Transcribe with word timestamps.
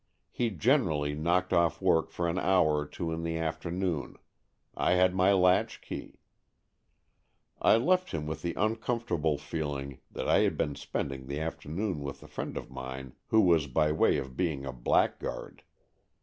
He 0.31 0.49
generally 0.49 1.13
knocked 1.13 1.53
off 1.53 1.79
work 1.79 2.09
for 2.09 2.27
an 2.27 2.39
hour 2.39 2.79
or 2.79 2.87
two 2.87 3.11
in 3.11 3.21
the 3.21 3.37
afternoon. 3.37 4.15
I 4.75 4.93
had 4.93 5.13
my 5.13 5.31
latchkey. 5.31 6.17
I 7.61 7.75
left 7.77 8.09
him 8.09 8.25
with 8.25 8.41
the 8.41 8.55
uncomfortable 8.57 9.37
feeling 9.37 9.99
that 10.09 10.27
I 10.27 10.39
had 10.39 10.57
been 10.57 10.73
spending 10.73 11.27
the 11.27 11.39
afternoon 11.39 11.99
with 11.99 12.23
a 12.23 12.27
friend 12.27 12.57
of 12.57 12.71
mine 12.71 13.13
who 13.27 13.41
was 13.41 13.67
by 13.67 13.91
way 13.91 14.17
of 14.17 14.35
being 14.35 14.65
a 14.65 14.73
blackguard. 14.73 15.61